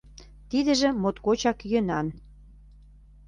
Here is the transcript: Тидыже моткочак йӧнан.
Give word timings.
Тидыже 0.49 0.89
моткочак 1.01 1.57
йӧнан. 1.71 2.07